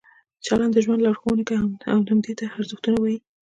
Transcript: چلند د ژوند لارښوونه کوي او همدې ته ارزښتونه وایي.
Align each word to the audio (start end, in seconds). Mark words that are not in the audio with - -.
چلند 0.45 0.71
د 0.73 0.77
ژوند 0.85 1.01
لارښوونه 1.05 1.43
کوي 1.49 1.57
او 1.91 1.99
همدې 2.09 2.33
ته 2.39 2.45
ارزښتونه 2.57 2.97
وایي. 2.99 3.17